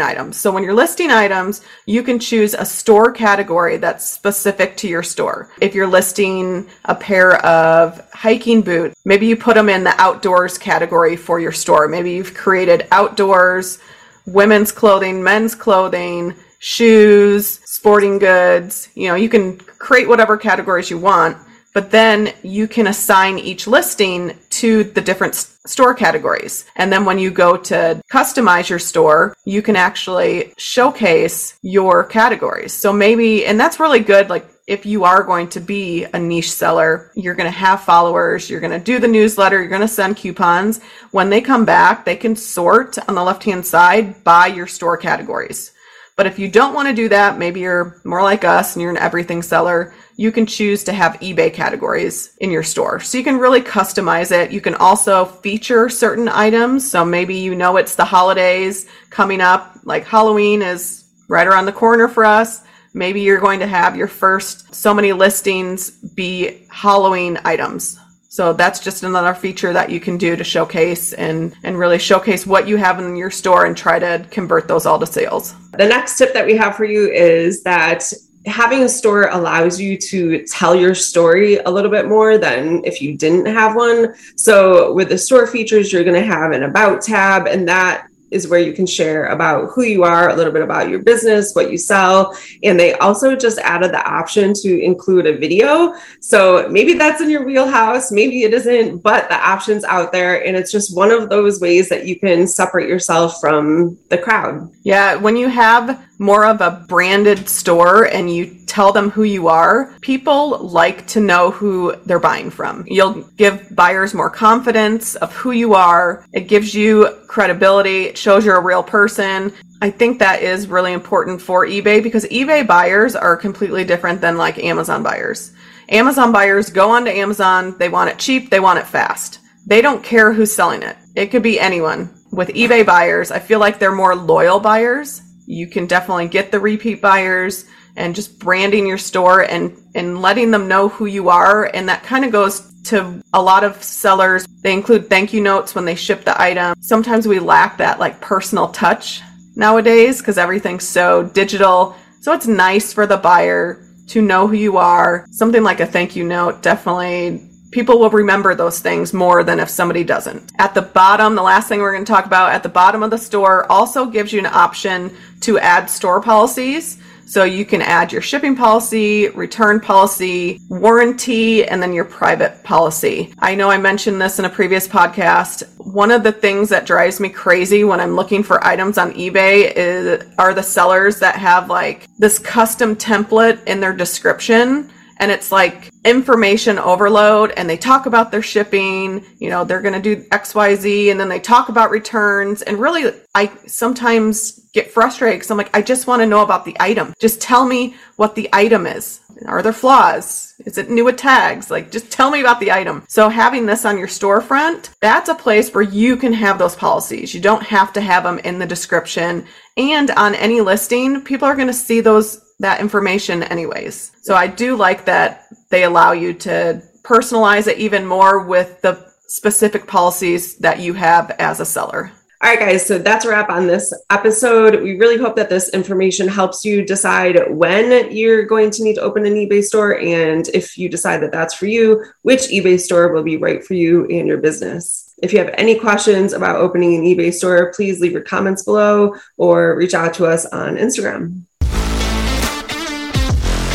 items. 0.00 0.36
So 0.36 0.50
when 0.50 0.64
you're 0.64 0.74
listing 0.74 1.10
items, 1.10 1.62
you 1.86 2.02
can 2.02 2.18
choose 2.18 2.52
a 2.52 2.64
store 2.64 3.12
category 3.12 3.76
that's 3.76 4.04
specific 4.06 4.76
to 4.78 4.88
your 4.88 5.04
store. 5.04 5.50
If 5.60 5.74
you're 5.74 5.86
listing 5.86 6.66
a 6.86 6.96
pair 6.96 7.36
of 7.46 8.06
hiking 8.12 8.60
boots, 8.60 8.96
maybe 9.04 9.26
you 9.26 9.36
put 9.36 9.54
them 9.54 9.68
in 9.68 9.84
the 9.84 9.98
outdoors 10.00 10.58
category 10.58 11.16
for 11.16 11.38
your 11.38 11.52
store. 11.52 11.86
Maybe 11.86 12.10
you've 12.10 12.34
created 12.34 12.88
outdoors, 12.90 13.78
women's 14.26 14.72
clothing, 14.72 15.22
men's 15.22 15.54
clothing, 15.54 16.34
shoes, 16.66 17.60
sporting 17.64 18.18
goods. 18.18 18.88
You 18.94 19.08
know, 19.08 19.14
you 19.14 19.28
can 19.28 19.58
create 19.58 20.08
whatever 20.08 20.36
categories 20.36 20.90
you 20.90 20.98
want 20.98 21.36
but 21.76 21.90
then 21.90 22.32
you 22.42 22.66
can 22.66 22.86
assign 22.86 23.38
each 23.38 23.66
listing 23.66 24.34
to 24.48 24.82
the 24.82 25.00
different 25.02 25.34
store 25.34 25.92
categories. 25.92 26.64
And 26.76 26.90
then 26.90 27.04
when 27.04 27.18
you 27.18 27.30
go 27.30 27.54
to 27.54 28.00
customize 28.10 28.70
your 28.70 28.78
store, 28.78 29.36
you 29.44 29.60
can 29.60 29.76
actually 29.76 30.54
showcase 30.56 31.58
your 31.60 32.02
categories. 32.02 32.72
So 32.72 32.94
maybe, 32.94 33.44
and 33.44 33.60
that's 33.60 33.78
really 33.78 34.00
good. 34.00 34.30
Like 34.30 34.46
if 34.66 34.86
you 34.86 35.04
are 35.04 35.22
going 35.22 35.48
to 35.50 35.60
be 35.60 36.04
a 36.14 36.18
niche 36.18 36.50
seller, 36.50 37.10
you're 37.14 37.34
going 37.34 37.52
to 37.52 37.58
have 37.58 37.82
followers, 37.82 38.48
you're 38.48 38.60
going 38.60 38.72
to 38.72 38.92
do 38.92 38.98
the 38.98 39.06
newsletter, 39.06 39.58
you're 39.58 39.68
going 39.68 39.82
to 39.82 39.86
send 39.86 40.16
coupons. 40.16 40.80
When 41.10 41.28
they 41.28 41.42
come 41.42 41.66
back, 41.66 42.06
they 42.06 42.16
can 42.16 42.36
sort 42.36 42.96
on 43.06 43.14
the 43.14 43.22
left 43.22 43.44
hand 43.44 43.66
side 43.66 44.24
by 44.24 44.46
your 44.46 44.66
store 44.66 44.96
categories. 44.96 45.72
But 46.16 46.26
if 46.26 46.38
you 46.38 46.48
don't 46.48 46.72
want 46.72 46.88
to 46.88 46.94
do 46.94 47.10
that, 47.10 47.38
maybe 47.38 47.60
you're 47.60 48.00
more 48.04 48.22
like 48.22 48.42
us 48.42 48.74
and 48.74 48.80
you're 48.80 48.90
an 48.90 48.96
everything 48.96 49.42
seller, 49.42 49.92
you 50.16 50.32
can 50.32 50.46
choose 50.46 50.82
to 50.84 50.94
have 50.94 51.20
eBay 51.20 51.52
categories 51.52 52.34
in 52.40 52.50
your 52.50 52.62
store. 52.62 53.00
So 53.00 53.18
you 53.18 53.24
can 53.24 53.36
really 53.36 53.60
customize 53.60 54.32
it. 54.32 54.50
You 54.50 54.62
can 54.62 54.74
also 54.76 55.26
feature 55.26 55.90
certain 55.90 56.26
items. 56.28 56.90
So 56.90 57.04
maybe 57.04 57.34
you 57.34 57.54
know 57.54 57.76
it's 57.76 57.96
the 57.96 58.04
holidays 58.06 58.86
coming 59.10 59.42
up, 59.42 59.78
like 59.84 60.06
Halloween 60.06 60.62
is 60.62 61.04
right 61.28 61.46
around 61.46 61.66
the 61.66 61.72
corner 61.72 62.08
for 62.08 62.24
us. 62.24 62.62
Maybe 62.94 63.20
you're 63.20 63.38
going 63.38 63.60
to 63.60 63.66
have 63.66 63.94
your 63.94 64.08
first 64.08 64.74
so 64.74 64.94
many 64.94 65.12
listings 65.12 65.90
be 65.90 66.66
Halloween 66.70 67.38
items. 67.44 68.00
So 68.36 68.52
that's 68.52 68.80
just 68.80 69.02
another 69.02 69.32
feature 69.32 69.72
that 69.72 69.88
you 69.88 69.98
can 69.98 70.18
do 70.18 70.36
to 70.36 70.44
showcase 70.44 71.14
and, 71.14 71.56
and 71.62 71.78
really 71.78 71.98
showcase 71.98 72.46
what 72.46 72.68
you 72.68 72.76
have 72.76 72.98
in 72.98 73.16
your 73.16 73.30
store 73.30 73.64
and 73.64 73.74
try 73.74 73.98
to 73.98 74.26
convert 74.30 74.68
those 74.68 74.84
all 74.84 74.98
to 74.98 75.06
sales. 75.06 75.54
The 75.72 75.86
next 75.86 76.18
tip 76.18 76.34
that 76.34 76.44
we 76.44 76.54
have 76.58 76.76
for 76.76 76.84
you 76.84 77.10
is 77.10 77.62
that 77.62 78.04
having 78.44 78.82
a 78.82 78.90
store 78.90 79.28
allows 79.28 79.80
you 79.80 79.96
to 79.96 80.44
tell 80.48 80.76
your 80.76 80.94
story 80.94 81.56
a 81.60 81.70
little 81.70 81.90
bit 81.90 82.08
more 82.08 82.36
than 82.36 82.84
if 82.84 83.00
you 83.00 83.16
didn't 83.16 83.46
have 83.46 83.74
one. 83.74 84.14
So 84.36 84.92
with 84.92 85.08
the 85.08 85.16
store 85.16 85.46
features, 85.46 85.90
you're 85.90 86.04
going 86.04 86.22
to 86.22 86.28
have 86.28 86.52
an 86.52 86.64
about 86.64 87.00
tab 87.00 87.46
and 87.46 87.66
that 87.68 88.06
is 88.30 88.48
where 88.48 88.60
you 88.60 88.72
can 88.72 88.86
share 88.86 89.26
about 89.26 89.70
who 89.70 89.82
you 89.82 90.02
are, 90.02 90.30
a 90.30 90.36
little 90.36 90.52
bit 90.52 90.62
about 90.62 90.88
your 90.88 90.98
business, 90.98 91.54
what 91.54 91.70
you 91.70 91.78
sell. 91.78 92.36
And 92.62 92.78
they 92.78 92.94
also 92.94 93.36
just 93.36 93.58
added 93.58 93.92
the 93.92 94.04
option 94.04 94.52
to 94.54 94.82
include 94.82 95.26
a 95.26 95.36
video. 95.36 95.94
So 96.20 96.68
maybe 96.68 96.94
that's 96.94 97.20
in 97.20 97.30
your 97.30 97.44
wheelhouse, 97.44 98.10
maybe 98.10 98.42
it 98.42 98.52
isn't, 98.52 98.98
but 98.98 99.28
the 99.28 99.36
option's 99.36 99.84
out 99.84 100.12
there. 100.12 100.44
And 100.44 100.56
it's 100.56 100.72
just 100.72 100.96
one 100.96 101.10
of 101.10 101.30
those 101.30 101.60
ways 101.60 101.88
that 101.88 102.06
you 102.06 102.18
can 102.18 102.46
separate 102.46 102.88
yourself 102.88 103.40
from 103.40 103.98
the 104.08 104.18
crowd. 104.18 104.70
Yeah. 104.82 105.16
When 105.16 105.36
you 105.36 105.48
have 105.48 106.04
more 106.18 106.46
of 106.46 106.60
a 106.60 106.84
branded 106.88 107.48
store 107.48 108.04
and 108.04 108.34
you 108.34 108.56
tell 108.76 108.92
them 108.92 109.08
who 109.08 109.22
you 109.22 109.48
are, 109.48 109.90
people 110.02 110.58
like 110.58 111.06
to 111.06 111.18
know 111.18 111.50
who 111.50 111.96
they're 112.04 112.20
buying 112.20 112.50
from. 112.50 112.84
You'll 112.86 113.22
give 113.38 113.74
buyers 113.74 114.12
more 114.12 114.28
confidence 114.28 115.14
of 115.14 115.32
who 115.32 115.52
you 115.52 115.72
are. 115.72 116.26
It 116.34 116.46
gives 116.46 116.74
you 116.74 117.08
credibility. 117.26 118.04
It 118.04 118.18
shows 118.18 118.44
you're 118.44 118.58
a 118.58 118.70
real 118.72 118.82
person. 118.82 119.50
I 119.80 119.88
think 119.88 120.18
that 120.18 120.42
is 120.42 120.68
really 120.68 120.92
important 120.92 121.40
for 121.40 121.66
eBay 121.66 122.02
because 122.02 122.26
eBay 122.26 122.66
buyers 122.66 123.16
are 123.16 123.34
completely 123.34 123.82
different 123.82 124.20
than 124.20 124.36
like 124.36 124.58
Amazon 124.62 125.02
buyers. 125.02 125.54
Amazon 125.88 126.30
buyers 126.30 126.68
go 126.68 126.90
onto 126.90 127.10
Amazon, 127.10 127.78
they 127.78 127.88
want 127.88 128.10
it 128.10 128.18
cheap, 128.18 128.50
they 128.50 128.60
want 128.60 128.78
it 128.78 128.86
fast. 128.86 129.38
They 129.66 129.80
don't 129.80 130.04
care 130.04 130.34
who's 130.34 130.54
selling 130.54 130.82
it. 130.82 130.98
It 131.14 131.28
could 131.30 131.42
be 131.42 131.58
anyone. 131.58 132.10
With 132.30 132.48
eBay 132.48 132.84
buyers, 132.84 133.30
I 133.30 133.38
feel 133.38 133.58
like 133.58 133.78
they're 133.78 134.02
more 134.02 134.14
loyal 134.14 134.60
buyers 134.60 135.22
you 135.46 135.68
can 135.68 135.86
definitely 135.86 136.28
get 136.28 136.50
the 136.50 136.60
repeat 136.60 137.00
buyers 137.00 137.66
and 137.96 138.14
just 138.14 138.38
branding 138.38 138.86
your 138.86 138.98
store 138.98 139.42
and 139.42 139.76
and 139.94 140.20
letting 140.20 140.50
them 140.50 140.68
know 140.68 140.88
who 140.88 141.06
you 141.06 141.28
are. 141.28 141.70
And 141.74 141.88
that 141.88 142.02
kind 142.02 142.24
of 142.24 142.32
goes 142.32 142.72
to 142.84 143.22
a 143.32 143.42
lot 143.42 143.64
of 143.64 143.82
sellers. 143.82 144.46
They 144.62 144.72
include 144.72 145.08
thank 145.08 145.32
you 145.32 145.40
notes 145.40 145.74
when 145.74 145.84
they 145.84 145.94
ship 145.94 146.24
the 146.24 146.40
item. 146.40 146.74
Sometimes 146.80 147.26
we 147.26 147.38
lack 147.38 147.78
that 147.78 147.98
like 147.98 148.20
personal 148.20 148.68
touch 148.68 149.22
nowadays 149.56 150.18
because 150.18 150.38
everything's 150.38 150.86
so 150.86 151.24
digital. 151.24 151.96
So 152.20 152.32
it's 152.32 152.46
nice 152.46 152.92
for 152.92 153.06
the 153.06 153.16
buyer 153.16 153.82
to 154.08 154.22
know 154.22 154.46
who 154.46 154.54
you 154.54 154.76
are. 154.76 155.26
Something 155.30 155.62
like 155.62 155.80
a 155.80 155.86
thank 155.86 156.14
you 156.14 156.24
note 156.24 156.62
definitely 156.62 157.40
people 157.76 157.98
will 157.98 158.10
remember 158.10 158.54
those 158.54 158.80
things 158.80 159.12
more 159.12 159.44
than 159.44 159.60
if 159.60 159.68
somebody 159.68 160.04
doesn't. 160.04 160.52
At 160.58 160.72
the 160.72 160.82
bottom, 160.82 161.34
the 161.34 161.42
last 161.42 161.68
thing 161.68 161.80
we're 161.80 161.92
going 161.92 162.04
to 162.04 162.10
talk 162.10 162.24
about 162.24 162.52
at 162.52 162.62
the 162.62 162.68
bottom 162.68 163.02
of 163.02 163.10
the 163.10 163.18
store 163.18 163.70
also 163.70 164.06
gives 164.06 164.32
you 164.32 164.38
an 164.38 164.46
option 164.46 165.14
to 165.40 165.58
add 165.58 165.90
store 165.90 166.20
policies. 166.20 166.98
So 167.26 167.42
you 167.42 167.64
can 167.64 167.82
add 167.82 168.12
your 168.12 168.22
shipping 168.22 168.54
policy, 168.54 169.28
return 169.30 169.80
policy, 169.80 170.60
warranty, 170.68 171.64
and 171.64 171.82
then 171.82 171.92
your 171.92 172.04
private 172.04 172.62
policy. 172.62 173.34
I 173.40 173.56
know 173.56 173.68
I 173.68 173.78
mentioned 173.78 174.20
this 174.20 174.38
in 174.38 174.44
a 174.44 174.50
previous 174.50 174.86
podcast. 174.86 175.64
One 175.78 176.12
of 176.12 176.22
the 176.22 176.30
things 176.30 176.68
that 176.68 176.86
drives 176.86 177.18
me 177.18 177.28
crazy 177.28 177.82
when 177.82 178.00
I'm 178.00 178.14
looking 178.14 178.44
for 178.44 178.64
items 178.64 178.96
on 178.96 179.12
eBay 179.14 179.72
is 179.74 180.24
are 180.38 180.54
the 180.54 180.62
sellers 180.62 181.18
that 181.18 181.34
have 181.34 181.68
like 181.68 182.06
this 182.16 182.38
custom 182.38 182.94
template 182.94 183.62
in 183.66 183.80
their 183.80 183.92
description 183.92 184.92
and 185.18 185.30
it's 185.30 185.50
like 185.50 185.90
information 186.04 186.78
overload 186.78 187.52
and 187.56 187.68
they 187.68 187.76
talk 187.76 188.06
about 188.06 188.30
their 188.30 188.42
shipping 188.42 189.24
you 189.38 189.48
know 189.50 189.64
they're 189.64 189.82
going 189.82 190.00
to 190.00 190.14
do 190.14 190.22
xyz 190.28 191.10
and 191.10 191.18
then 191.18 191.28
they 191.28 191.40
talk 191.40 191.68
about 191.68 191.90
returns 191.90 192.62
and 192.62 192.78
really 192.78 193.12
i 193.34 193.50
sometimes 193.66 194.68
get 194.72 194.90
frustrated 194.90 195.36
because 195.36 195.50
i'm 195.50 195.56
like 195.56 195.74
i 195.74 195.82
just 195.82 196.06
want 196.06 196.20
to 196.20 196.26
know 196.26 196.42
about 196.42 196.64
the 196.64 196.76
item. 196.80 197.14
Just 197.18 197.40
tell 197.40 197.64
me 197.64 197.94
what 198.16 198.34
the 198.34 198.48
item 198.52 198.86
is. 198.86 199.20
Are 199.46 199.62
there 199.62 199.72
flaws? 199.72 200.54
Is 200.64 200.78
it 200.78 200.90
new 200.90 201.04
with 201.04 201.16
tags? 201.16 201.70
Like 201.70 201.90
just 201.90 202.10
tell 202.10 202.30
me 202.30 202.40
about 202.40 202.60
the 202.60 202.72
item. 202.72 203.04
So 203.08 203.28
having 203.28 203.66
this 203.66 203.84
on 203.84 203.98
your 203.98 204.08
storefront 204.08 204.90
that's 205.00 205.28
a 205.28 205.34
place 205.34 205.72
where 205.72 205.82
you 205.82 206.16
can 206.16 206.32
have 206.32 206.58
those 206.58 206.76
policies. 206.76 207.34
You 207.34 207.40
don't 207.40 207.62
have 207.62 207.92
to 207.94 208.00
have 208.00 208.24
them 208.24 208.38
in 208.40 208.58
the 208.58 208.66
description. 208.66 209.46
And 209.76 210.10
on 210.12 210.34
any 210.34 210.60
listing 210.60 211.20
people 211.22 211.46
are 211.46 211.54
going 211.54 211.66
to 211.68 211.74
see 211.74 212.00
those 212.00 212.45
that 212.58 212.80
information 212.80 213.42
anyways. 213.42 214.12
So 214.22 214.34
I 214.34 214.46
do 214.46 214.76
like 214.76 215.04
that 215.04 215.46
they 215.70 215.84
allow 215.84 216.12
you 216.12 216.32
to 216.34 216.82
personalize 217.02 217.66
it 217.66 217.78
even 217.78 218.06
more 218.06 218.44
with 218.44 218.80
the 218.82 219.12
specific 219.28 219.86
policies 219.86 220.56
that 220.58 220.80
you 220.80 220.94
have 220.94 221.30
as 221.38 221.60
a 221.60 221.66
seller. 221.66 222.12
All 222.42 222.50
right, 222.50 222.60
guys. 222.60 222.84
So 222.84 222.98
that's 222.98 223.24
a 223.24 223.30
wrap 223.30 223.48
on 223.48 223.66
this 223.66 223.94
episode. 224.10 224.82
We 224.82 224.98
really 224.98 225.16
hope 225.16 225.36
that 225.36 225.48
this 225.48 225.70
information 225.70 226.28
helps 226.28 226.66
you 226.66 226.84
decide 226.84 227.38
when 227.50 228.14
you're 228.14 228.44
going 228.44 228.70
to 228.72 228.84
need 228.84 228.96
to 228.96 229.00
open 229.00 229.24
an 229.24 229.34
eBay 229.34 229.64
store. 229.64 229.98
And 229.98 230.46
if 230.48 230.76
you 230.76 230.90
decide 230.90 231.22
that 231.22 231.32
that's 231.32 231.54
for 231.54 231.64
you, 231.64 232.04
which 232.22 232.42
eBay 232.42 232.78
store 232.78 233.10
will 233.10 233.22
be 233.22 233.38
right 233.38 233.64
for 233.64 233.72
you 233.72 234.04
and 234.06 234.28
your 234.28 234.36
business. 234.36 235.14
If 235.22 235.32
you 235.32 235.38
have 235.38 235.54
any 235.56 235.78
questions 235.78 236.34
about 236.34 236.56
opening 236.56 236.94
an 236.94 237.04
eBay 237.04 237.32
store, 237.32 237.72
please 237.74 238.00
leave 238.00 238.12
your 238.12 238.20
comments 238.20 238.64
below 238.64 239.14
or 239.38 239.74
reach 239.74 239.94
out 239.94 240.12
to 240.14 240.26
us 240.26 240.44
on 240.46 240.76
Instagram. 240.76 241.46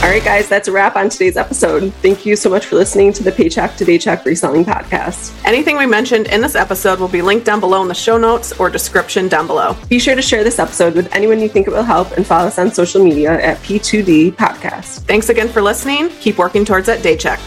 All 0.01 0.09
right, 0.09 0.23
guys, 0.23 0.49
that's 0.49 0.67
a 0.67 0.71
wrap 0.71 0.95
on 0.95 1.09
today's 1.09 1.37
episode. 1.37 1.93
Thank 2.01 2.25
you 2.25 2.35
so 2.35 2.49
much 2.49 2.65
for 2.65 2.75
listening 2.75 3.13
to 3.13 3.21
the 3.21 3.31
Paycheck 3.31 3.77
to 3.77 3.85
Daycheck 3.85 4.25
Reselling 4.25 4.65
Podcast. 4.65 5.31
Anything 5.45 5.77
we 5.77 5.85
mentioned 5.85 6.25
in 6.27 6.41
this 6.41 6.55
episode 6.55 6.99
will 6.99 7.07
be 7.07 7.21
linked 7.21 7.45
down 7.45 7.59
below 7.59 7.83
in 7.83 7.87
the 7.87 7.93
show 7.93 8.17
notes 8.17 8.51
or 8.53 8.71
description 8.71 9.27
down 9.27 9.45
below. 9.45 9.77
Be 9.89 9.99
sure 9.99 10.15
to 10.15 10.21
share 10.21 10.43
this 10.43 10.57
episode 10.57 10.95
with 10.95 11.13
anyone 11.15 11.39
you 11.39 11.47
think 11.47 11.67
it 11.67 11.71
will 11.71 11.83
help 11.83 12.13
and 12.13 12.25
follow 12.25 12.47
us 12.47 12.57
on 12.57 12.73
social 12.73 13.03
media 13.03 13.39
at 13.43 13.59
P2D 13.59 14.31
Podcast. 14.31 15.01
Thanks 15.01 15.29
again 15.29 15.47
for 15.47 15.61
listening. 15.61 16.09
Keep 16.19 16.39
working 16.39 16.65
towards 16.65 16.87
that 16.87 17.03
day 17.03 17.15
check. 17.15 17.39